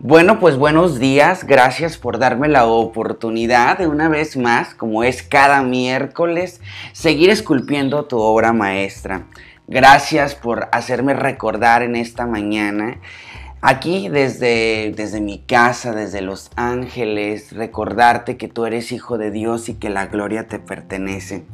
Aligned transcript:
Bueno, 0.00 0.38
pues 0.38 0.56
buenos 0.56 1.00
días, 1.00 1.42
gracias 1.42 1.98
por 1.98 2.20
darme 2.20 2.46
la 2.46 2.66
oportunidad 2.66 3.78
de 3.78 3.88
una 3.88 4.08
vez 4.08 4.36
más, 4.36 4.72
como 4.76 5.02
es 5.02 5.24
cada 5.24 5.60
miércoles, 5.62 6.60
seguir 6.92 7.30
esculpiendo 7.30 8.04
tu 8.04 8.20
obra 8.20 8.52
maestra. 8.52 9.24
Gracias 9.66 10.36
por 10.36 10.68
hacerme 10.70 11.14
recordar 11.14 11.82
en 11.82 11.96
esta 11.96 12.26
mañana 12.26 13.00
Aquí 13.60 14.08
desde, 14.08 14.92
desde 14.94 15.20
mi 15.20 15.40
casa, 15.40 15.92
desde 15.92 16.20
Los 16.20 16.52
Ángeles, 16.54 17.50
recordarte 17.50 18.36
que 18.36 18.46
tú 18.46 18.66
eres 18.66 18.92
hijo 18.92 19.18
de 19.18 19.32
Dios 19.32 19.68
y 19.68 19.74
que 19.74 19.90
la 19.90 20.06
gloria 20.06 20.46
te 20.46 20.60
pertenece. 20.60 21.44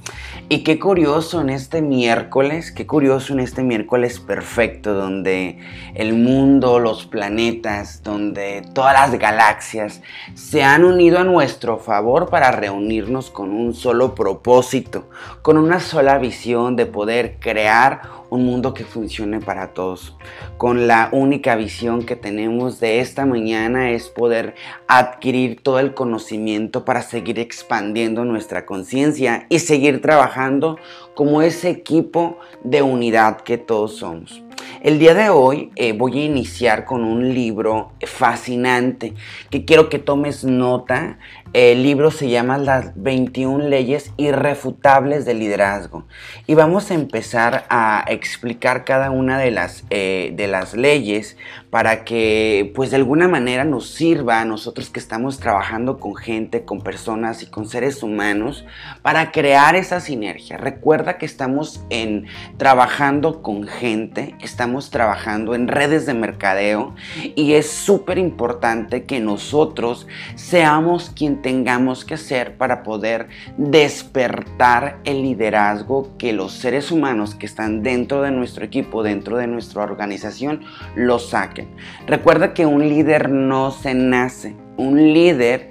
Y 0.50 0.64
qué 0.64 0.78
curioso 0.78 1.40
en 1.40 1.48
este 1.48 1.80
miércoles, 1.80 2.72
qué 2.72 2.86
curioso 2.86 3.32
en 3.32 3.40
este 3.40 3.62
miércoles 3.62 4.20
perfecto 4.20 4.92
donde 4.92 5.60
el 5.94 6.12
mundo, 6.12 6.78
los 6.78 7.06
planetas, 7.06 8.02
donde 8.02 8.62
todas 8.74 8.92
las 8.92 9.18
galaxias 9.18 10.02
se 10.34 10.62
han 10.62 10.84
unido 10.84 11.18
a 11.20 11.24
nuestro 11.24 11.78
favor 11.78 12.28
para 12.28 12.50
reunirnos 12.50 13.30
con 13.30 13.50
un 13.50 13.72
solo 13.72 14.14
propósito, 14.14 15.08
con 15.40 15.56
una 15.56 15.80
sola 15.80 16.18
visión 16.18 16.76
de 16.76 16.84
poder 16.84 17.38
crear 17.40 18.02
un 18.34 18.44
mundo 18.44 18.74
que 18.74 18.84
funcione 18.84 19.40
para 19.40 19.72
todos. 19.72 20.16
Con 20.56 20.86
la 20.86 21.08
única 21.12 21.54
visión 21.54 22.04
que 22.04 22.16
tenemos 22.16 22.80
de 22.80 23.00
esta 23.00 23.26
mañana 23.26 23.90
es 23.90 24.08
poder 24.08 24.54
adquirir 24.88 25.62
todo 25.62 25.78
el 25.78 25.94
conocimiento 25.94 26.84
para 26.84 27.02
seguir 27.02 27.38
expandiendo 27.38 28.24
nuestra 28.24 28.66
conciencia 28.66 29.46
y 29.48 29.60
seguir 29.60 30.00
trabajando 30.00 30.78
como 31.14 31.42
ese 31.42 31.70
equipo 31.70 32.38
de 32.62 32.82
unidad 32.82 33.40
que 33.42 33.58
todos 33.58 33.96
somos. 33.96 34.42
El 34.84 34.98
día 34.98 35.14
de 35.14 35.30
hoy 35.30 35.70
eh, 35.76 35.94
voy 35.94 36.18
a 36.20 36.24
iniciar 36.26 36.84
con 36.84 37.04
un 37.04 37.32
libro 37.32 37.92
fascinante 38.02 39.14
que 39.48 39.64
quiero 39.64 39.88
que 39.88 39.98
tomes 39.98 40.44
nota. 40.44 41.18
El 41.54 41.82
libro 41.82 42.10
se 42.10 42.28
llama 42.28 42.58
Las 42.58 42.92
21 42.94 43.66
leyes 43.66 44.12
irrefutables 44.18 45.24
del 45.24 45.38
liderazgo. 45.38 46.04
Y 46.46 46.52
vamos 46.52 46.90
a 46.90 46.94
empezar 46.94 47.64
a 47.70 48.04
explicar 48.08 48.84
cada 48.84 49.10
una 49.10 49.38
de 49.38 49.52
las, 49.52 49.84
eh, 49.88 50.34
de 50.36 50.48
las 50.48 50.74
leyes 50.74 51.38
para 51.74 52.04
que 52.04 52.70
pues 52.76 52.92
de 52.92 52.96
alguna 52.98 53.26
manera 53.26 53.64
nos 53.64 53.90
sirva 53.90 54.40
a 54.40 54.44
nosotros 54.44 54.90
que 54.90 55.00
estamos 55.00 55.40
trabajando 55.40 55.98
con 55.98 56.14
gente, 56.14 56.64
con 56.64 56.82
personas 56.82 57.42
y 57.42 57.46
con 57.46 57.66
seres 57.66 58.04
humanos 58.04 58.64
para 59.02 59.32
crear 59.32 59.74
esa 59.74 59.98
sinergia. 59.98 60.56
Recuerda 60.56 61.18
que 61.18 61.26
estamos 61.26 61.82
en 61.90 62.26
trabajando 62.58 63.42
con 63.42 63.66
gente, 63.66 64.36
estamos 64.40 64.90
trabajando 64.90 65.56
en 65.56 65.66
redes 65.66 66.06
de 66.06 66.14
mercadeo 66.14 66.94
y 67.34 67.54
es 67.54 67.70
súper 67.70 68.18
importante 68.18 69.02
que 69.02 69.18
nosotros 69.18 70.06
seamos 70.36 71.10
quien 71.10 71.42
tengamos 71.42 72.04
que 72.04 72.14
hacer 72.14 72.56
para 72.56 72.84
poder 72.84 73.26
despertar 73.56 75.00
el 75.02 75.22
liderazgo 75.22 76.16
que 76.18 76.34
los 76.34 76.52
seres 76.52 76.92
humanos 76.92 77.34
que 77.34 77.46
están 77.46 77.82
dentro 77.82 78.22
de 78.22 78.30
nuestro 78.30 78.64
equipo, 78.64 79.02
dentro 79.02 79.38
de 79.38 79.48
nuestra 79.48 79.82
organización, 79.82 80.60
lo 80.94 81.18
saquen. 81.18 81.63
Recuerda 82.06 82.54
que 82.54 82.66
un 82.66 82.88
líder 82.88 83.30
no 83.30 83.70
se 83.70 83.94
nace, 83.94 84.54
un 84.76 85.12
líder 85.12 85.70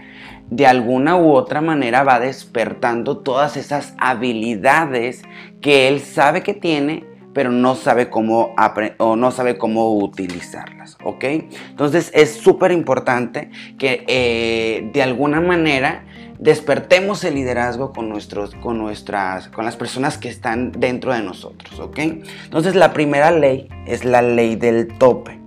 de 0.49 0.67
alguna 0.67 1.17
u 1.17 1.31
otra 1.33 1.61
manera 1.61 2.03
va 2.03 2.19
despertando 2.19 3.17
todas 3.17 3.57
esas 3.57 3.93
habilidades 3.97 5.23
que 5.61 5.87
él 5.87 5.99
sabe 5.99 6.43
que 6.43 6.53
tiene, 6.53 7.05
pero 7.33 7.51
no 7.51 7.75
sabe 7.75 8.09
cómo 8.09 8.53
o 8.97 9.15
no 9.15 9.31
sabe 9.31 9.57
cómo 9.57 9.95
utilizarlas, 9.95 10.97
¿ok? 11.03 11.23
Entonces 11.69 12.11
es 12.13 12.35
súper 12.35 12.71
importante 12.71 13.49
que 13.79 14.03
eh, 14.07 14.91
de 14.93 15.01
alguna 15.01 15.41
manera 15.41 16.05
despertemos 16.39 17.23
el 17.23 17.35
liderazgo 17.35 17.93
con 17.93 18.09
nuestros, 18.09 18.53
con 18.55 18.77
nuestras, 18.77 19.47
con 19.47 19.65
las 19.65 19.75
personas 19.75 20.17
que 20.17 20.29
están 20.29 20.71
dentro 20.73 21.13
de 21.13 21.23
nosotros, 21.23 21.79
¿ok? 21.79 21.99
Entonces 22.43 22.75
la 22.75 22.93
primera 22.93 23.31
ley 23.31 23.69
es 23.87 24.05
la 24.05 24.21
ley 24.21 24.55
del 24.55 24.87
tope. 24.99 25.42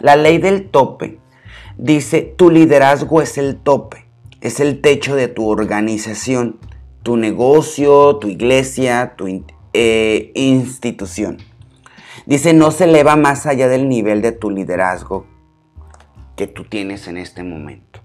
La 0.00 0.16
ley 0.16 0.38
del 0.38 0.68
tope 0.68 1.18
dice, 1.76 2.22
tu 2.22 2.50
liderazgo 2.50 3.22
es 3.22 3.38
el 3.38 3.56
tope, 3.56 4.06
es 4.40 4.60
el 4.60 4.80
techo 4.80 5.16
de 5.16 5.28
tu 5.28 5.48
organización, 5.48 6.58
tu 7.02 7.16
negocio, 7.16 8.16
tu 8.16 8.28
iglesia, 8.28 9.14
tu 9.16 9.44
eh, 9.72 10.32
institución. 10.34 11.38
Dice, 12.26 12.52
no 12.52 12.70
se 12.70 12.84
eleva 12.84 13.16
más 13.16 13.46
allá 13.46 13.68
del 13.68 13.88
nivel 13.88 14.22
de 14.22 14.32
tu 14.32 14.50
liderazgo 14.50 15.26
que 16.36 16.46
tú 16.46 16.64
tienes 16.64 17.08
en 17.08 17.16
este 17.16 17.42
momento. 17.42 18.00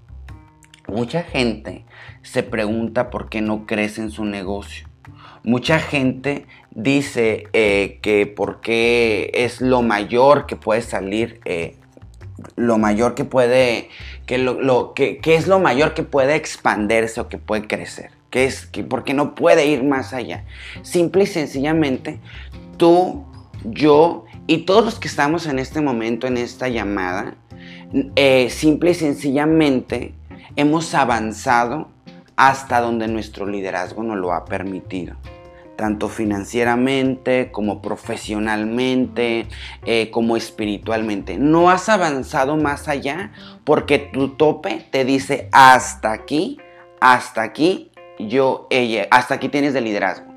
Mucha 0.87 1.23
gente 1.23 1.85
se 2.21 2.43
pregunta 2.43 3.09
por 3.09 3.29
qué 3.29 3.41
no 3.41 3.65
crece 3.65 4.01
en 4.01 4.11
su 4.11 4.25
negocio. 4.25 4.87
Mucha 5.43 5.79
gente 5.79 6.45
dice 6.75 7.47
eh, 7.53 7.99
que 8.01 8.27
porque 8.27 9.31
es 9.33 9.61
lo 9.61 9.81
mayor 9.81 10.45
que 10.45 10.57
puede 10.57 10.81
salir, 10.81 11.39
eh, 11.45 11.77
lo 12.55 12.77
mayor 12.77 13.15
que 13.15 13.23
puede, 13.23 13.89
que, 14.27 14.37
lo, 14.37 14.93
que, 14.93 15.19
es 15.23 15.47
lo 15.47 15.59
mayor 15.59 15.93
que 15.93 16.03
puede 16.03 16.35
expandirse 16.35 17.21
o 17.21 17.29
que 17.29 17.37
puede 17.37 17.65
crecer, 17.65 18.11
que 18.29 18.45
es 18.45 18.65
que 18.65 18.83
porque 18.83 19.13
no 19.13 19.33
puede 19.33 19.65
ir 19.65 19.83
más 19.83 20.13
allá. 20.13 20.43
Simple 20.83 21.23
y 21.23 21.27
sencillamente, 21.27 22.19
tú, 22.77 23.25
yo 23.63 24.25
y 24.45 24.59
todos 24.65 24.83
los 24.85 24.99
que 24.99 25.07
estamos 25.07 25.47
en 25.47 25.59
este 25.59 25.81
momento, 25.81 26.27
en 26.27 26.37
esta 26.37 26.67
llamada, 26.67 27.35
eh, 28.15 28.49
simple 28.49 28.91
y 28.91 28.95
sencillamente 28.95 30.13
hemos 30.57 30.93
avanzado 30.93 31.89
hasta 32.35 32.81
donde 32.81 33.07
nuestro 33.07 33.47
liderazgo 33.47 34.03
nos 34.03 34.17
lo 34.17 34.33
ha 34.33 34.43
permitido 34.43 35.15
tanto 35.75 36.09
financieramente 36.09 37.49
como 37.51 37.81
profesionalmente, 37.81 39.47
eh, 39.85 40.09
como 40.11 40.37
espiritualmente. 40.37 41.37
No 41.37 41.69
has 41.69 41.89
avanzado 41.89 42.57
más 42.57 42.87
allá 42.87 43.31
porque 43.63 43.99
tu 43.99 44.29
tope 44.29 44.85
te 44.91 45.05
dice 45.05 45.49
hasta 45.51 46.11
aquí, 46.11 46.59
hasta 46.99 47.41
aquí, 47.41 47.91
yo, 48.19 48.67
ella, 48.69 49.07
hasta 49.11 49.35
aquí 49.35 49.49
tienes 49.49 49.73
de 49.73 49.81
liderazgo. 49.81 50.33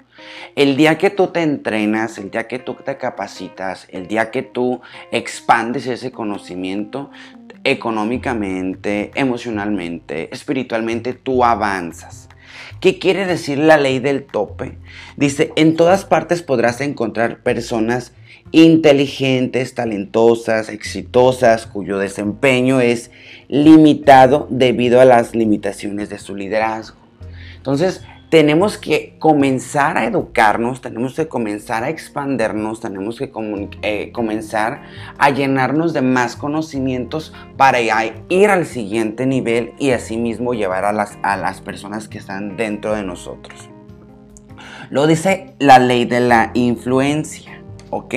El 0.56 0.76
día 0.76 0.98
que 0.98 1.10
tú 1.10 1.28
te 1.28 1.42
entrenas, 1.42 2.18
el 2.18 2.30
día 2.30 2.48
que 2.48 2.58
tú 2.58 2.74
te 2.74 2.96
capacitas, 2.96 3.86
el 3.90 4.08
día 4.08 4.30
que 4.32 4.42
tú 4.42 4.80
expandes 5.12 5.86
ese 5.86 6.10
conocimiento, 6.10 7.10
económicamente, 7.64 9.12
emocionalmente, 9.14 10.28
espiritualmente, 10.32 11.12
tú 11.12 11.44
avanzas. 11.44 12.28
¿Qué 12.80 12.98
quiere 12.98 13.26
decir 13.26 13.58
la 13.58 13.76
ley 13.76 13.98
del 13.98 14.24
tope? 14.24 14.78
Dice, 15.16 15.52
en 15.56 15.76
todas 15.76 16.04
partes 16.04 16.42
podrás 16.42 16.80
encontrar 16.80 17.42
personas 17.42 18.12
inteligentes, 18.52 19.74
talentosas, 19.74 20.68
exitosas, 20.68 21.66
cuyo 21.66 21.98
desempeño 21.98 22.80
es 22.80 23.10
limitado 23.48 24.46
debido 24.50 25.00
a 25.00 25.04
las 25.04 25.34
limitaciones 25.34 26.08
de 26.08 26.18
su 26.18 26.34
liderazgo. 26.34 26.96
Entonces, 27.56 28.02
tenemos 28.30 28.76
que 28.76 29.16
comenzar 29.18 29.96
a 29.96 30.04
educarnos, 30.04 30.82
tenemos 30.82 31.14
que 31.14 31.28
comenzar 31.28 31.84
a 31.84 31.88
expandernos, 31.88 32.80
tenemos 32.80 33.18
que 33.18 33.32
eh, 33.82 34.12
comenzar 34.12 34.82
a 35.16 35.30
llenarnos 35.30 35.94
de 35.94 36.02
más 36.02 36.36
conocimientos 36.36 37.32
para 37.56 37.80
ir 37.80 38.50
al 38.50 38.66
siguiente 38.66 39.26
nivel 39.26 39.72
y 39.78 39.90
asimismo 39.90 40.52
llevar 40.52 40.84
a 40.84 40.92
las, 40.92 41.16
a 41.22 41.36
las 41.36 41.60
personas 41.62 42.08
que 42.08 42.18
están 42.18 42.56
dentro 42.56 42.94
de 42.94 43.02
nosotros. 43.02 43.70
Lo 44.90 45.06
dice 45.06 45.54
la 45.58 45.78
ley 45.78 46.04
de 46.04 46.20
la 46.20 46.50
influencia, 46.54 47.62
¿ok? 47.90 48.14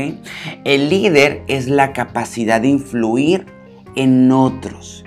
El 0.66 0.90
líder 0.90 1.44
es 1.48 1.68
la 1.68 1.94
capacidad 1.94 2.60
de 2.60 2.68
influir 2.68 3.46
en 3.96 4.32
otros 4.32 5.01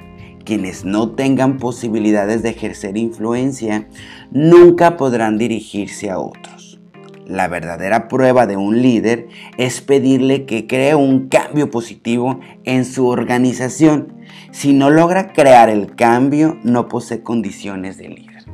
quienes 0.44 0.84
no 0.84 1.10
tengan 1.10 1.58
posibilidades 1.58 2.42
de 2.42 2.50
ejercer 2.50 2.96
influencia 2.96 3.88
nunca 4.30 4.96
podrán 4.96 5.38
dirigirse 5.38 6.10
a 6.10 6.18
otros. 6.18 6.78
La 7.26 7.48
verdadera 7.48 8.08
prueba 8.08 8.46
de 8.46 8.56
un 8.56 8.82
líder 8.82 9.28
es 9.56 9.80
pedirle 9.80 10.44
que 10.44 10.66
cree 10.66 10.94
un 10.94 11.28
cambio 11.28 11.70
positivo 11.70 12.40
en 12.64 12.84
su 12.84 13.06
organización. 13.06 14.12
Si 14.52 14.74
no 14.74 14.90
logra 14.90 15.32
crear 15.32 15.70
el 15.70 15.94
cambio, 15.94 16.58
no 16.62 16.86
posee 16.88 17.22
condiciones 17.22 17.96
de 17.96 18.08
líder. 18.10 18.44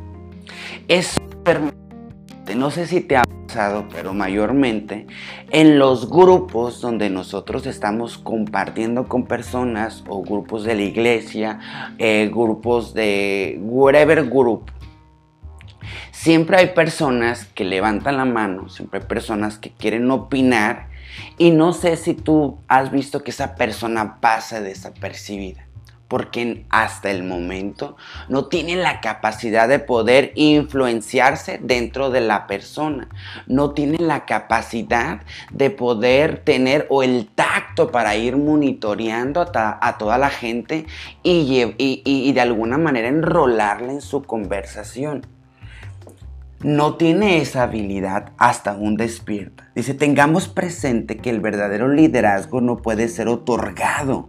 No 2.55 2.70
sé 2.70 2.87
si 2.87 3.00
te 3.00 3.17
ha 3.17 3.25
pasado, 3.47 3.87
pero 3.91 4.12
mayormente 4.12 5.06
en 5.50 5.79
los 5.79 6.08
grupos 6.11 6.81
donde 6.81 7.11
nosotros 7.11 7.67
estamos 7.67 8.19
compartiendo 8.19 9.08
con 9.08 9.26
personas 9.26 10.05
o 10.08 10.23
grupos 10.23 10.64
de 10.64 10.75
la 10.75 10.82
iglesia, 10.82 11.61
eh, 11.99 12.31
grupos 12.32 12.93
de 12.94 13.58
whatever 13.62 14.29
group, 14.29 14.70
siempre 16.11 16.58
hay 16.58 16.67
personas 16.69 17.47
que 17.47 17.64
levantan 17.64 18.17
la 18.17 18.25
mano, 18.25 18.69
siempre 18.69 19.00
hay 19.00 19.06
personas 19.06 19.58
que 19.58 19.70
quieren 19.70 20.11
opinar 20.11 20.88
y 21.38 21.50
no 21.50 21.73
sé 21.73 21.96
si 21.96 22.14
tú 22.14 22.58
has 22.69 22.91
visto 22.91 23.23
que 23.23 23.31
esa 23.31 23.55
persona 23.55 24.20
pasa 24.20 24.61
desapercibida. 24.61 25.69
Porque 26.10 26.66
hasta 26.70 27.08
el 27.12 27.22
momento 27.22 27.96
no 28.28 28.46
tiene 28.46 28.74
la 28.74 29.00
capacidad 29.00 29.68
de 29.68 29.78
poder 29.78 30.32
influenciarse 30.34 31.60
dentro 31.62 32.10
de 32.10 32.20
la 32.20 32.48
persona, 32.48 33.08
no 33.46 33.70
tiene 33.70 33.96
la 33.98 34.26
capacidad 34.26 35.20
de 35.52 35.70
poder 35.70 36.38
tener 36.38 36.88
o 36.90 37.04
el 37.04 37.28
tacto 37.28 37.92
para 37.92 38.16
ir 38.16 38.36
monitoreando 38.36 39.40
a, 39.54 39.98
toda 39.98 40.18
la 40.18 40.30
gente 40.30 40.84
y, 41.22 41.74
y 41.78 42.32
de 42.32 42.40
alguna 42.40 42.76
manera 42.76 43.06
enrolarla 43.06 43.92
en 43.92 44.00
su 44.00 44.24
conversación 44.24 45.22
no 46.62 46.96
tiene 46.96 47.40
esa 47.40 47.62
habilidad 47.62 48.32
hasta 48.36 48.72
un 48.72 48.96
despierta. 48.96 49.69
Dice, 49.72 49.94
tengamos 49.94 50.49
presente 50.49 51.19
que 51.19 51.31
el 51.31 51.40
verdadero 51.40 51.87
liderazgo 51.87 52.61
no 52.61 52.78
puede 52.78 53.06
ser 53.06 53.28
otorgado, 53.28 54.28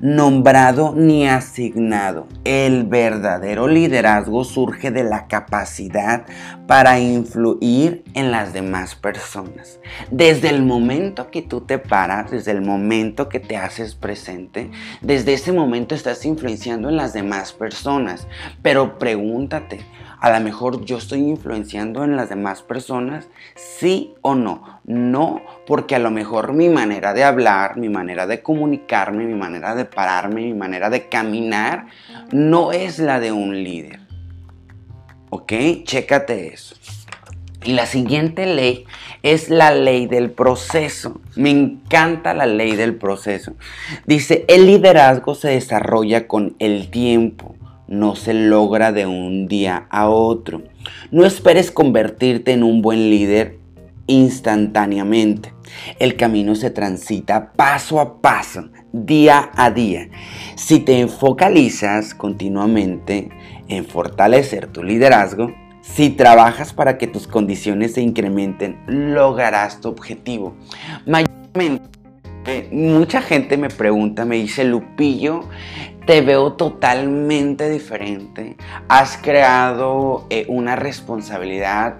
nombrado 0.00 0.94
ni 0.94 1.26
asignado. 1.26 2.28
El 2.44 2.84
verdadero 2.84 3.66
liderazgo 3.66 4.44
surge 4.44 4.92
de 4.92 5.02
la 5.02 5.26
capacidad 5.26 6.24
para 6.68 7.00
influir 7.00 8.04
en 8.14 8.30
las 8.30 8.52
demás 8.52 8.94
personas. 8.94 9.80
Desde 10.12 10.50
el 10.50 10.62
momento 10.62 11.32
que 11.32 11.42
tú 11.42 11.62
te 11.62 11.78
paras, 11.78 12.30
desde 12.30 12.52
el 12.52 12.62
momento 12.62 13.28
que 13.28 13.40
te 13.40 13.56
haces 13.56 13.96
presente, 13.96 14.70
desde 15.00 15.34
ese 15.34 15.50
momento 15.50 15.96
estás 15.96 16.24
influenciando 16.24 16.88
en 16.88 16.96
las 16.96 17.12
demás 17.12 17.52
personas. 17.52 18.28
Pero 18.62 19.00
pregúntate, 19.00 19.80
a 20.20 20.30
lo 20.30 20.44
mejor 20.44 20.84
yo 20.84 20.96
estoy 20.96 21.20
influenciando 21.20 22.02
en 22.02 22.16
las 22.16 22.28
demás 22.28 22.62
personas, 22.62 23.28
sí 23.54 24.14
o 24.22 24.34
no. 24.34 24.80
No, 24.86 25.42
porque 25.66 25.96
a 25.96 25.98
lo 25.98 26.12
mejor 26.12 26.52
mi 26.52 26.68
manera 26.68 27.12
de 27.12 27.24
hablar, 27.24 27.76
mi 27.76 27.88
manera 27.88 28.28
de 28.28 28.40
comunicarme, 28.40 29.24
mi 29.24 29.34
manera 29.34 29.74
de 29.74 29.84
pararme, 29.84 30.42
mi 30.42 30.54
manera 30.54 30.90
de 30.90 31.08
caminar, 31.08 31.86
no 32.30 32.70
es 32.70 33.00
la 33.00 33.18
de 33.18 33.32
un 33.32 33.64
líder. 33.64 33.98
¿Ok? 35.30 35.52
Chécate 35.82 36.54
eso. 36.54 36.76
Y 37.64 37.72
la 37.72 37.86
siguiente 37.86 38.46
ley 38.46 38.84
es 39.24 39.50
la 39.50 39.72
ley 39.72 40.06
del 40.06 40.30
proceso. 40.30 41.20
Me 41.34 41.50
encanta 41.50 42.32
la 42.32 42.46
ley 42.46 42.76
del 42.76 42.94
proceso. 42.94 43.54
Dice, 44.06 44.44
el 44.46 44.66
liderazgo 44.66 45.34
se 45.34 45.48
desarrolla 45.48 46.28
con 46.28 46.54
el 46.60 46.90
tiempo 46.90 47.56
no 47.88 48.16
se 48.16 48.34
logra 48.34 48.90
de 48.90 49.06
un 49.06 49.46
día 49.46 49.86
a 49.90 50.08
otro. 50.08 50.62
No 51.10 51.24
esperes 51.24 51.70
convertirte 51.70 52.52
en 52.52 52.62
un 52.62 52.82
buen 52.82 53.10
líder 53.10 53.58
instantáneamente. 54.06 55.52
El 55.98 56.16
camino 56.16 56.54
se 56.54 56.70
transita 56.70 57.52
paso 57.52 58.00
a 58.00 58.20
paso, 58.20 58.68
día 58.92 59.50
a 59.54 59.70
día. 59.70 60.08
Si 60.54 60.80
te 60.80 61.06
focalizas 61.08 62.14
continuamente 62.14 63.28
en 63.68 63.84
fortalecer 63.84 64.68
tu 64.68 64.82
liderazgo, 64.82 65.52
si 65.82 66.10
trabajas 66.10 66.72
para 66.72 66.98
que 66.98 67.06
tus 67.06 67.26
condiciones 67.26 67.94
se 67.94 68.02
incrementen, 68.02 68.82
lograrás 68.86 69.80
tu 69.80 69.88
objetivo. 69.88 70.56
Mayormente, 71.06 72.68
mucha 72.72 73.22
gente 73.22 73.56
me 73.56 73.68
pregunta, 73.68 74.24
me 74.24 74.36
dice, 74.36 74.64
Lupillo, 74.64 75.48
te 76.06 76.20
veo 76.20 76.52
totalmente 76.54 77.68
diferente. 77.70 78.56
Has 78.88 79.16
creado 79.16 80.26
eh, 80.30 80.44
una 80.48 80.76
responsabilidad 80.76 81.96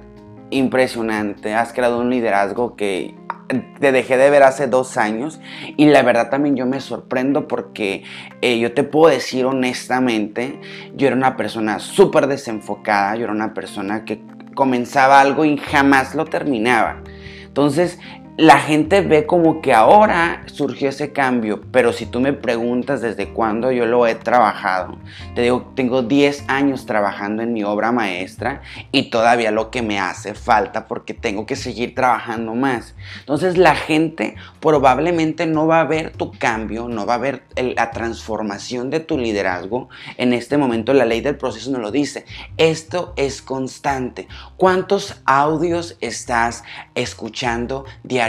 impresionante. 0.50 1.54
Has 1.54 1.72
creado 1.72 2.00
un 2.00 2.10
liderazgo 2.10 2.76
que 2.76 3.14
te 3.80 3.92
dejé 3.92 4.16
de 4.16 4.30
ver 4.30 4.42
hace 4.42 4.66
dos 4.66 4.96
años 4.96 5.40
y 5.76 5.86
la 5.86 6.02
verdad 6.02 6.30
también 6.30 6.56
yo 6.56 6.66
me 6.66 6.80
sorprendo 6.80 7.46
porque 7.46 8.02
eh, 8.42 8.58
yo 8.58 8.72
te 8.74 8.82
puedo 8.82 9.12
decir 9.12 9.44
honestamente, 9.44 10.60
yo 10.94 11.06
era 11.06 11.16
una 11.16 11.36
persona 11.36 11.78
súper 11.78 12.26
desenfocada, 12.26 13.16
yo 13.16 13.24
era 13.24 13.32
una 13.32 13.54
persona 13.54 14.04
que 14.04 14.20
comenzaba 14.54 15.20
algo 15.20 15.44
y 15.44 15.56
jamás 15.58 16.14
lo 16.14 16.24
terminaba. 16.24 17.02
Entonces 17.44 17.98
la 18.38 18.58
gente 18.58 19.00
ve 19.00 19.24
como 19.24 19.62
que 19.62 19.72
ahora 19.72 20.42
surgió 20.44 20.90
ese 20.90 21.10
cambio, 21.10 21.62
pero 21.72 21.94
si 21.94 22.04
tú 22.04 22.20
me 22.20 22.34
preguntas 22.34 23.00
desde 23.00 23.30
cuándo 23.30 23.72
yo 23.72 23.86
lo 23.86 24.06
he 24.06 24.14
trabajado, 24.14 24.98
te 25.34 25.40
digo, 25.40 25.72
tengo 25.74 26.02
10 26.02 26.44
años 26.48 26.84
trabajando 26.84 27.42
en 27.42 27.54
mi 27.54 27.64
obra 27.64 27.92
maestra 27.92 28.60
y 28.92 29.08
todavía 29.08 29.50
lo 29.52 29.70
que 29.70 29.80
me 29.80 29.98
hace 29.98 30.34
falta 30.34 30.86
porque 30.86 31.14
tengo 31.14 31.46
que 31.46 31.56
seguir 31.56 31.94
trabajando 31.94 32.54
más. 32.54 32.94
Entonces 33.20 33.56
la 33.56 33.74
gente 33.74 34.36
probablemente 34.60 35.46
no 35.46 35.66
va 35.66 35.80
a 35.80 35.84
ver 35.84 36.12
tu 36.12 36.32
cambio, 36.32 36.88
no 36.88 37.06
va 37.06 37.14
a 37.14 37.18
ver 37.18 37.44
la 37.56 37.90
transformación 37.90 38.90
de 38.90 39.00
tu 39.00 39.16
liderazgo. 39.16 39.88
En 40.18 40.34
este 40.34 40.58
momento 40.58 40.92
la 40.92 41.06
ley 41.06 41.22
del 41.22 41.36
proceso 41.36 41.70
nos 41.70 41.80
lo 41.80 41.90
dice. 41.90 42.26
Esto 42.58 43.14
es 43.16 43.40
constante. 43.40 44.28
¿Cuántos 44.58 45.22
audios 45.24 45.96
estás 46.02 46.62
escuchando 46.94 47.86
diariamente? 48.02 48.25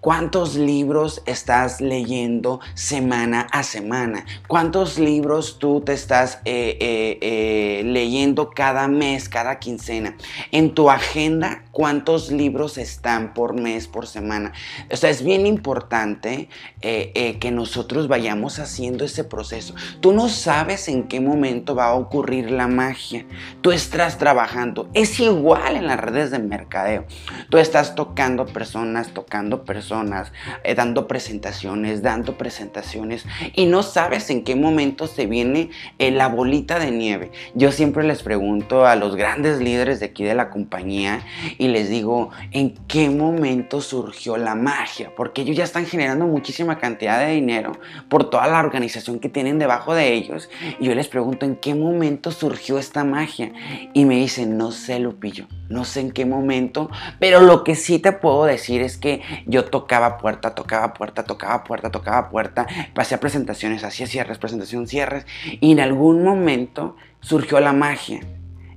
¿Cuántos 0.00 0.54
libros 0.54 1.22
estás 1.24 1.80
leyendo 1.80 2.60
semana 2.74 3.46
a 3.50 3.62
semana? 3.62 4.26
¿Cuántos 4.46 4.98
libros 4.98 5.58
tú 5.58 5.80
te 5.80 5.94
estás 5.94 6.40
eh, 6.44 6.76
eh, 6.78 7.18
eh, 7.22 7.82
leyendo 7.84 8.50
cada 8.50 8.86
mes, 8.86 9.30
cada 9.30 9.58
quincena? 9.58 10.14
En 10.52 10.74
tu 10.74 10.90
agenda, 10.90 11.64
¿cuántos 11.72 12.30
libros 12.30 12.76
están 12.76 13.32
por 13.32 13.54
mes, 13.54 13.88
por 13.88 14.06
semana? 14.06 14.52
O 14.90 14.96
sea, 14.96 15.08
es 15.08 15.24
bien 15.24 15.46
importante 15.46 16.50
que 16.80 17.50
nosotros 17.50 18.08
vayamos 18.08 18.58
haciendo 18.58 19.04
ese 19.04 19.24
proceso. 19.24 19.74
Tú 20.00 20.12
no 20.12 20.28
sabes 20.28 20.88
en 20.88 21.08
qué 21.08 21.20
momento 21.20 21.74
va 21.74 21.86
a 21.86 21.94
ocurrir 21.94 22.50
la 22.50 22.68
magia. 22.68 23.24
Tú 23.62 23.72
estás 23.72 24.18
trabajando. 24.18 24.88
Es 24.92 25.18
igual 25.18 25.76
en 25.76 25.86
las 25.86 25.98
redes 25.98 26.30
de 26.30 26.38
mercadeo. 26.38 27.06
Tú 27.48 27.58
estás 27.58 27.94
tocando 27.94 28.44
personas 28.46 28.97
tocando 29.06 29.64
personas, 29.64 30.32
eh, 30.64 30.74
dando 30.74 31.06
presentaciones, 31.06 32.02
dando 32.02 32.36
presentaciones 32.36 33.24
y 33.54 33.66
no 33.66 33.82
sabes 33.82 34.28
en 34.30 34.44
qué 34.44 34.56
momento 34.56 35.06
se 35.06 35.26
viene 35.26 35.70
eh, 35.98 36.10
la 36.10 36.28
bolita 36.28 36.78
de 36.78 36.90
nieve. 36.90 37.30
Yo 37.54 37.72
siempre 37.72 38.04
les 38.04 38.22
pregunto 38.22 38.84
a 38.84 38.96
los 38.96 39.16
grandes 39.16 39.60
líderes 39.60 40.00
de 40.00 40.06
aquí 40.06 40.24
de 40.24 40.34
la 40.34 40.50
compañía 40.50 41.22
y 41.58 41.68
les 41.68 41.88
digo, 41.88 42.30
¿en 42.50 42.74
qué 42.88 43.08
momento 43.10 43.80
surgió 43.80 44.36
la 44.36 44.54
magia? 44.54 45.12
Porque 45.16 45.42
ellos 45.42 45.56
ya 45.56 45.64
están 45.64 45.86
generando 45.86 46.26
muchísima 46.26 46.78
cantidad 46.78 47.20
de 47.20 47.32
dinero 47.32 47.72
por 48.08 48.28
toda 48.30 48.46
la 48.48 48.58
organización 48.58 49.20
que 49.20 49.28
tienen 49.28 49.58
debajo 49.58 49.94
de 49.94 50.14
ellos. 50.14 50.48
Y 50.80 50.86
yo 50.86 50.94
les 50.94 51.08
pregunto, 51.08 51.46
¿en 51.46 51.56
qué 51.56 51.74
momento 51.74 52.30
surgió 52.30 52.78
esta 52.78 53.04
magia? 53.04 53.52
Y 53.92 54.04
me 54.04 54.16
dicen, 54.16 54.56
no 54.56 54.72
sé, 54.72 54.98
Lupillo, 54.98 55.46
no 55.68 55.84
sé 55.84 56.00
en 56.00 56.10
qué 56.10 56.24
momento, 56.24 56.90
pero 57.18 57.40
lo 57.40 57.64
que 57.64 57.74
sí 57.74 57.98
te 57.98 58.12
puedo 58.12 58.44
decir 58.44 58.80
es 58.80 58.87
es 58.88 58.96
que 58.96 59.22
yo 59.46 59.64
tocaba 59.64 60.18
puerta, 60.18 60.54
tocaba 60.54 60.92
puerta, 60.94 61.22
tocaba 61.22 61.62
puerta, 61.62 61.90
tocaba 61.90 62.28
puerta, 62.28 62.66
pasé 62.94 63.18
presentaciones, 63.18 63.84
hacía 63.84 64.06
cierres, 64.06 64.38
presentación, 64.38 64.88
cierres, 64.88 65.26
y 65.60 65.72
en 65.72 65.80
algún 65.80 66.24
momento 66.24 66.96
surgió 67.20 67.60
la 67.60 67.72
magia. 67.72 68.20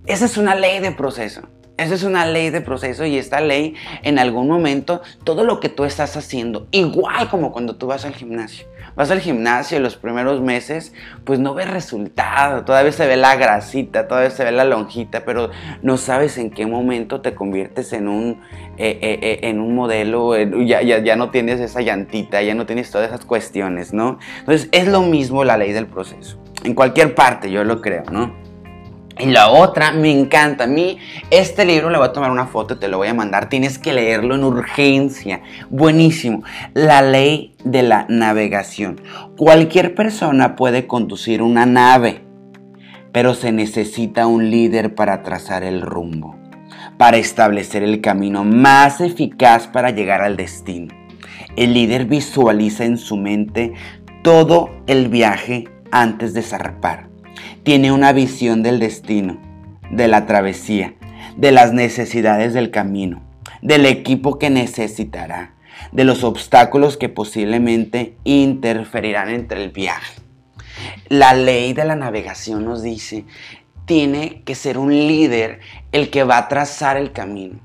Esa 0.06 0.26
es 0.26 0.38
una 0.38 0.56
ley 0.56 0.80
de 0.80 0.92
proceso. 0.92 1.42
Esa 1.78 1.96
es 1.96 2.04
una 2.04 2.26
ley 2.26 2.52
de 2.52 2.62
proceso 2.62 3.06
y 3.06 3.18
esta 3.18 3.42
ley 3.42 3.74
en 4.04 4.20
algún 4.20 4.48
momento, 4.48 5.02
todo 5.24 5.44
lo 5.44 5.60
que 5.60 5.70
tú 5.70 5.84
estás 5.84 6.16
haciendo, 6.16 6.68
igual 6.70 7.28
como 7.30 7.52
cuando 7.52 7.76
tú 7.76 7.88
vas 7.88 8.06
al 8.06 8.14
gimnasio. 8.14 8.68
Vas 8.96 9.12
al 9.12 9.20
gimnasio 9.20 9.80
los 9.80 9.96
primeros 9.96 10.42
meses, 10.42 10.94
pues 11.24 11.40
no 11.40 11.54
ves 11.54 11.70
resultado, 11.70 12.66
todavía 12.66 12.92
se 12.92 13.08
ve 13.08 13.18
la 13.18 13.36
grasita, 13.36 14.08
todavía 14.08 14.32
se 14.32 14.44
ve 14.44 14.52
la 14.52 14.66
lonjita, 14.66 15.24
pero 15.26 15.50
no 15.82 15.98
sabes 15.98 16.38
en 16.38 16.52
qué 16.52 16.66
momento 16.66 17.22
te 17.22 17.34
conviertes 17.34 17.94
en 17.94 18.08
un, 18.08 18.42
eh, 18.78 19.00
eh, 19.02 19.20
eh, 19.22 19.40
en 19.44 19.60
un 19.60 19.76
modelo, 19.76 20.38
ya, 20.66 20.82
ya, 20.82 21.00
ya 21.00 21.16
no 21.16 21.32
tienes 21.32 21.60
esa 21.60 21.82
llantita, 21.82 22.42
ya 22.42 22.56
no 22.56 22.66
tienes 22.66 22.92
todas 22.92 23.08
esas 23.08 23.26
cuestiones, 23.26 23.94
¿no? 23.94 24.20
Entonces 24.40 24.70
es 24.72 24.88
lo 24.88 25.02
mismo 25.02 25.44
la 25.44 25.58
ley 25.58 25.72
del 25.72 25.88
proceso. 25.88 26.38
En 26.64 26.76
cualquier 26.76 27.16
parte, 27.16 27.50
yo 27.50 27.64
lo 27.64 27.82
creo, 27.82 28.04
¿no? 28.12 28.41
Y 29.20 29.26
la 29.28 29.50
otra, 29.50 29.92
me 29.92 30.12
encanta. 30.12 30.64
A 30.64 30.68
mí, 30.68 30.98
este 31.30 31.66
libro 31.66 31.90
le 31.90 31.98
voy 31.98 32.08
a 32.08 32.14
tomar 32.14 32.32
una 32.32 32.48
foto, 32.48 32.78
te 32.78 32.88
lo 32.88 32.98
voy 32.98 33.10
a 33.10 33.14
mandar. 33.14 33.50
Tienes 33.50 33.78
que 33.78 33.94
leerlo 33.94 34.36
en 34.36 34.44
urgencia. 34.44 35.42
Buenísimo. 35.70 36.44
La 36.74 37.02
ley 37.02 37.56
de 37.64 37.84
la 37.84 38.06
navegación. 38.10 39.02
Cualquier 39.38 39.96
persona 39.96 40.56
puede 40.56 40.88
conducir 40.88 41.42
una 41.42 41.66
nave, 41.66 42.22
pero 43.12 43.34
se 43.34 43.52
necesita 43.52 44.28
un 44.28 44.50
líder 44.50 44.96
para 44.96 45.24
trazar 45.24 45.64
el 45.64 45.82
rumbo, 45.82 46.36
para 46.98 47.18
establecer 47.18 47.84
el 47.84 48.02
camino 48.02 48.44
más 48.44 49.02
eficaz 49.02 49.68
para 49.68 49.92
llegar 49.92 50.22
al 50.22 50.38
destino. 50.38 50.94
El 51.58 51.74
líder 51.74 52.06
visualiza 52.06 52.86
en 52.86 52.98
su 52.98 53.18
mente 53.18 53.74
todo 54.24 54.70
el 54.88 55.10
viaje 55.10 55.66
antes 55.92 56.34
de 56.34 56.44
zarpar 56.44 57.11
tiene 57.64 57.92
una 57.92 58.14
visión 58.14 58.64
del 58.64 58.80
destino, 58.80 59.38
de 59.92 60.08
la 60.08 60.26
travesía, 60.26 60.94
de 61.38 61.52
las 61.52 61.74
necesidades 61.74 62.54
del 62.54 62.72
camino, 62.72 63.22
del 63.62 63.86
equipo 63.86 64.40
que 64.40 64.50
necesitará, 64.50 65.54
de 65.92 66.04
los 66.04 66.24
obstáculos 66.24 66.98
que 66.98 67.10
posiblemente 67.10 68.16
interferirán 68.24 69.30
entre 69.30 69.64
el 69.64 69.70
viaje. 69.72 70.22
La 71.10 71.34
ley 71.34 71.74
de 71.74 71.86
la 71.86 71.96
navegación 71.96 72.66
nos 72.66 72.82
dice, 72.82 73.26
tiene 73.86 74.42
que 74.46 74.56
ser 74.56 74.78
un 74.78 74.92
líder 74.92 75.60
el 75.92 76.10
que 76.10 76.24
va 76.24 76.38
a 76.38 76.48
trazar 76.48 76.98
el 76.98 77.12
camino. 77.12 77.60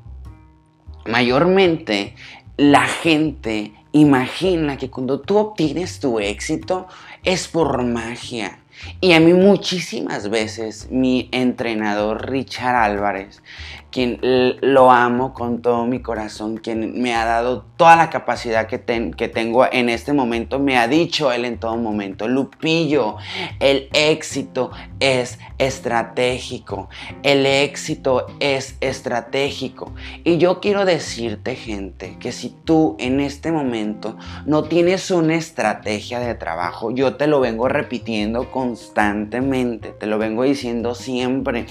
Mayormente 1.07 2.15
la 2.57 2.87
gente 2.87 3.73
imagina 3.93 4.77
que 4.77 4.91
cuando 4.91 5.21
tú 5.21 5.37
obtienes 5.37 6.01
tu 6.01 6.19
éxito 6.19 6.89
es 7.23 7.49
por 7.49 7.83
magia. 7.85 8.59
Y 9.01 9.13
a 9.13 9.21
mí 9.21 9.33
muchísimas 9.33 10.29
veces 10.29 10.89
mi 10.91 11.29
entrenador 11.33 12.31
Richard 12.31 12.77
Álvarez 12.77 13.43
quien 13.91 14.19
lo 14.61 14.91
amo 14.91 15.33
con 15.33 15.63
todo 15.63 15.87
mi 15.87 16.01
corazón, 16.01 16.59
quien 16.59 17.01
me 17.01 17.15
ha 17.15 17.25
dado 17.25 17.65
toda 17.77 17.97
la 17.97 18.11
capacidad 18.11 18.67
que, 18.67 18.81
que 19.17 19.29
tengo 19.29 19.67
en 19.71 19.89
este 19.89 20.13
momento, 20.13 20.59
me 20.59 20.79
ha 20.79 20.89
dicho 20.89 21.33
él 21.33 21.45
en 21.45 21.59
todo 21.59 21.77
momento, 21.77 22.29
Lupillo, 22.29 23.17
el 23.61 23.89
éxito 23.93 24.71
es 25.01 25.39
estratégico, 25.59 26.89
el 27.23 27.47
éxito 27.47 28.27
es 28.41 28.77
estratégico. 28.81 29.93
Y 30.25 30.39
yo 30.39 30.61
quiero 30.61 30.85
decirte, 30.85 31.55
gente, 31.55 32.17
que 32.19 32.33
si 32.33 32.51
tú 32.51 32.97
en 32.99 33.21
este 33.21 33.53
momento 33.53 34.17
no 34.45 34.65
tienes 34.65 35.11
una 35.11 35.37
estrategia 35.37 36.21
de 36.21 36.35
trabajo, 36.35 36.91
yo 36.91 37.17
te 37.17 37.27
lo 37.27 37.41
vengo 37.41 37.69
repitiendo 37.69 38.51
constantemente, 38.51 39.91
te 39.91 40.07
lo 40.07 40.19
vengo 40.19 40.43
diciendo 40.43 40.95
siempre. 40.95 41.67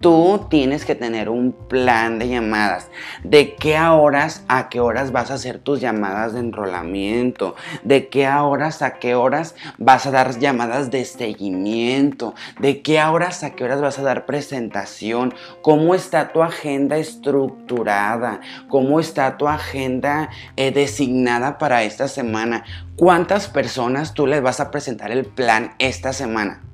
Tú 0.00 0.46
tienes 0.48 0.84
que 0.84 0.94
tener 0.94 1.28
un 1.28 1.50
plan 1.50 2.20
de 2.20 2.28
llamadas. 2.28 2.88
¿De 3.24 3.56
qué 3.56 3.80
horas 3.80 4.44
a 4.46 4.68
qué 4.68 4.78
horas 4.78 5.10
vas 5.10 5.32
a 5.32 5.34
hacer 5.34 5.58
tus 5.58 5.80
llamadas 5.80 6.34
de 6.34 6.38
enrolamiento? 6.38 7.56
¿De 7.82 8.08
qué 8.08 8.28
horas 8.28 8.80
a 8.82 9.00
qué 9.00 9.16
horas 9.16 9.56
vas 9.76 10.06
a 10.06 10.12
dar 10.12 10.38
llamadas 10.38 10.92
de 10.92 11.04
seguimiento? 11.04 12.36
¿De 12.60 12.80
qué 12.80 13.02
horas 13.02 13.42
a 13.42 13.56
qué 13.56 13.64
horas 13.64 13.80
vas 13.80 13.98
a 13.98 14.02
dar 14.02 14.24
presentación? 14.24 15.34
¿Cómo 15.62 15.96
está 15.96 16.32
tu 16.32 16.44
agenda 16.44 16.96
estructurada? 16.96 18.40
¿Cómo 18.68 19.00
está 19.00 19.36
tu 19.36 19.48
agenda 19.48 20.30
eh, 20.54 20.70
designada 20.70 21.58
para 21.58 21.82
esta 21.82 22.06
semana? 22.06 22.62
¿Cuántas 22.94 23.48
personas 23.48 24.14
tú 24.14 24.28
les 24.28 24.42
vas 24.42 24.60
a 24.60 24.70
presentar 24.70 25.10
el 25.10 25.24
plan 25.24 25.74
esta 25.80 26.12
semana? 26.12 26.67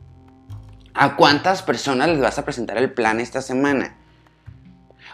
¿A 0.95 1.17
cuántas 1.17 1.63
personas 1.63 2.09
les 2.09 2.21
vas 2.21 2.39
a 2.39 2.45
presentar 2.45 2.79
el 2.79 2.93
plan 2.93 3.19
esta 3.19 3.43
semana? 3.43 3.97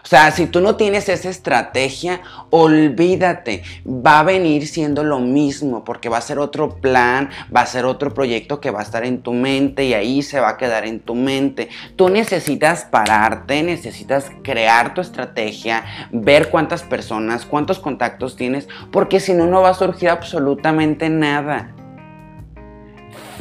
O 0.03 0.07
sea, 0.07 0.31
si 0.31 0.47
tú 0.47 0.61
no 0.61 0.75
tienes 0.75 1.09
esa 1.09 1.29
estrategia, 1.29 2.21
olvídate, 2.49 3.63
va 3.85 4.19
a 4.19 4.23
venir 4.23 4.67
siendo 4.67 5.03
lo 5.03 5.19
mismo, 5.19 5.83
porque 5.83 6.09
va 6.09 6.17
a 6.17 6.21
ser 6.21 6.37
otro 6.37 6.75
plan, 6.75 7.29
va 7.55 7.61
a 7.61 7.65
ser 7.65 7.85
otro 7.85 8.13
proyecto 8.13 8.59
que 8.59 8.71
va 8.71 8.79
a 8.79 8.83
estar 8.83 9.05
en 9.05 9.21
tu 9.21 9.33
mente 9.33 9.85
y 9.85 9.93
ahí 9.93 10.21
se 10.23 10.39
va 10.39 10.49
a 10.49 10.57
quedar 10.57 10.85
en 10.85 10.99
tu 10.99 11.15
mente. 11.15 11.69
Tú 11.95 12.09
necesitas 12.09 12.85
pararte, 12.85 13.63
necesitas 13.63 14.31
crear 14.43 14.93
tu 14.93 15.01
estrategia, 15.01 15.83
ver 16.11 16.49
cuántas 16.49 16.83
personas, 16.83 17.45
cuántos 17.45 17.79
contactos 17.79 18.35
tienes, 18.35 18.67
porque 18.91 19.19
si 19.19 19.33
no, 19.33 19.45
no 19.45 19.61
va 19.61 19.69
a 19.69 19.75
surgir 19.75 20.09
absolutamente 20.09 21.09
nada. 21.09 21.75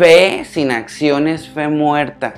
Fe 0.01 0.47
sin 0.47 0.71
acción 0.71 1.29
es 1.29 1.47
fe 1.47 1.69
muerta. 1.69 2.33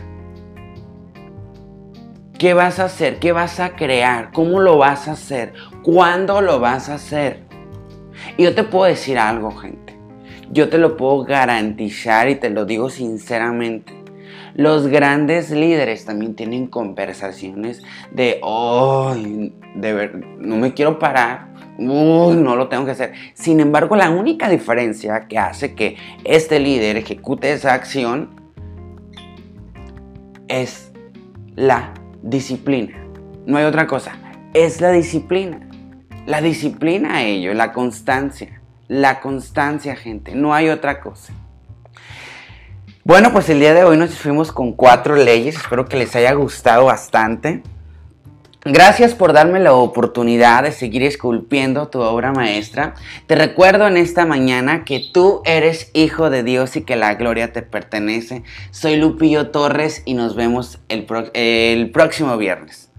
¿Qué 2.36 2.54
vas 2.54 2.80
a 2.80 2.86
hacer? 2.86 3.20
¿Qué 3.20 3.30
vas 3.30 3.60
a 3.60 3.76
crear? 3.76 4.32
¿Cómo 4.32 4.58
lo 4.58 4.78
vas 4.78 5.06
a 5.06 5.12
hacer? 5.12 5.52
¿Cuándo 5.84 6.40
lo 6.40 6.58
vas 6.58 6.88
a 6.88 6.94
hacer? 6.94 7.44
Y 8.36 8.42
yo 8.42 8.56
te 8.56 8.64
puedo 8.64 8.86
decir 8.86 9.16
algo, 9.16 9.52
gente. 9.52 9.96
Yo 10.50 10.70
te 10.70 10.78
lo 10.78 10.96
puedo 10.96 11.22
garantizar 11.22 12.28
y 12.28 12.34
te 12.34 12.50
lo 12.50 12.64
digo 12.64 12.90
sinceramente. 12.90 13.94
Los 14.56 14.88
grandes 14.88 15.52
líderes 15.52 16.04
también 16.04 16.34
tienen 16.34 16.66
conversaciones 16.66 17.80
de, 18.10 18.40
hoy, 18.42 19.54
de 19.76 19.92
ver, 19.92 20.16
no 20.16 20.56
me 20.56 20.74
quiero 20.74 20.98
parar, 20.98 21.51
no 21.82 22.56
lo 22.56 22.68
tengo 22.68 22.84
que 22.84 22.92
hacer. 22.92 23.12
Sin 23.34 23.60
embargo, 23.60 23.96
la 23.96 24.10
única 24.10 24.48
diferencia 24.48 25.26
que 25.28 25.38
hace 25.38 25.74
que 25.74 25.96
este 26.24 26.60
líder 26.60 26.96
ejecute 26.96 27.52
esa 27.52 27.74
acción 27.74 28.30
es 30.48 30.92
la 31.54 31.94
disciplina. 32.22 33.02
No 33.46 33.56
hay 33.58 33.64
otra 33.64 33.86
cosa. 33.86 34.12
Es 34.54 34.80
la 34.80 34.90
disciplina. 34.90 35.68
La 36.26 36.40
disciplina 36.40 37.16
a 37.16 37.22
ello, 37.24 37.54
la 37.54 37.72
constancia. 37.72 38.60
La 38.88 39.20
constancia, 39.20 39.96
gente. 39.96 40.34
No 40.34 40.54
hay 40.54 40.68
otra 40.68 41.00
cosa. 41.00 41.32
Bueno, 43.04 43.32
pues 43.32 43.48
el 43.48 43.58
día 43.58 43.74
de 43.74 43.82
hoy 43.82 43.96
nos 43.96 44.14
fuimos 44.14 44.52
con 44.52 44.72
cuatro 44.72 45.16
leyes. 45.16 45.56
Espero 45.56 45.86
que 45.86 45.96
les 45.96 46.14
haya 46.14 46.32
gustado 46.34 46.84
bastante. 46.84 47.62
Gracias 48.64 49.14
por 49.16 49.32
darme 49.32 49.58
la 49.58 49.74
oportunidad 49.74 50.62
de 50.62 50.70
seguir 50.70 51.02
esculpiendo 51.02 51.88
tu 51.88 52.00
obra 52.00 52.30
maestra. 52.30 52.94
Te 53.26 53.34
recuerdo 53.34 53.88
en 53.88 53.96
esta 53.96 54.24
mañana 54.24 54.84
que 54.84 55.02
tú 55.12 55.42
eres 55.44 55.90
hijo 55.94 56.30
de 56.30 56.44
Dios 56.44 56.76
y 56.76 56.82
que 56.82 56.94
la 56.94 57.14
gloria 57.14 57.52
te 57.52 57.62
pertenece. 57.62 58.44
Soy 58.70 58.94
Lupillo 58.94 59.50
Torres 59.50 60.02
y 60.04 60.14
nos 60.14 60.36
vemos 60.36 60.78
el, 60.88 61.08
el 61.34 61.90
próximo 61.90 62.36
viernes. 62.36 62.91